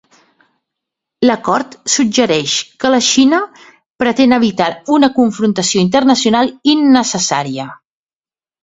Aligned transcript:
L'acord 1.29 1.75
suggereix 1.95 2.55
que 2.85 2.91
la 2.95 3.01
Xina 3.09 3.43
pretén 4.05 4.35
evitar 4.41 4.71
una 4.97 5.13
confrontació 5.21 5.87
internacional 5.89 6.53
innecessària. 6.77 7.71